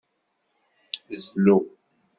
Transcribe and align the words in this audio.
Zlu. 1.23 1.57